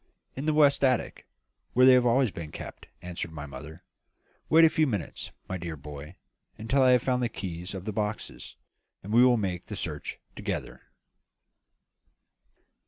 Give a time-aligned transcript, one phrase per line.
[0.35, 1.27] "In the west attic,
[1.73, 3.83] where they have always been kept," answered my mother.
[4.49, 6.15] "Wait a few minutes, my dear boy,
[6.57, 8.55] until I have found the keys of the boxes,
[9.03, 10.81] and we will make the search together."